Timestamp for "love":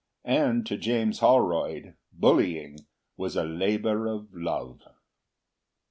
4.33-4.81